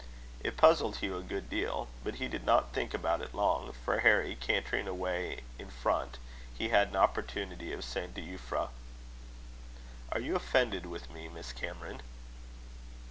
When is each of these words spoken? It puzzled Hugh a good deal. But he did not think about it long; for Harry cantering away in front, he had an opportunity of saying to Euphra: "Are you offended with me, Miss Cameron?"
It 0.39 0.57
puzzled 0.57 0.95
Hugh 0.95 1.15
a 1.15 1.21
good 1.21 1.47
deal. 1.47 1.87
But 2.03 2.15
he 2.15 2.27
did 2.27 2.43
not 2.43 2.73
think 2.73 2.95
about 2.95 3.21
it 3.21 3.35
long; 3.35 3.71
for 3.85 3.99
Harry 3.99 4.33
cantering 4.33 4.87
away 4.87 5.41
in 5.59 5.69
front, 5.69 6.17
he 6.57 6.69
had 6.69 6.87
an 6.87 6.95
opportunity 6.95 7.71
of 7.71 7.85
saying 7.85 8.13
to 8.15 8.21
Euphra: 8.21 8.69
"Are 10.11 10.19
you 10.19 10.35
offended 10.35 10.87
with 10.87 11.11
me, 11.11 11.27
Miss 11.29 11.53
Cameron?" 11.53 12.01